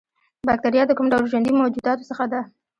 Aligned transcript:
باکتریا 0.47 0.83
د 0.87 0.91
کوم 0.97 1.07
ډول 1.13 1.25
ژوندیو 1.31 1.59
موجوداتو 1.61 2.07
څخه 2.11 2.25
ده 2.31 2.41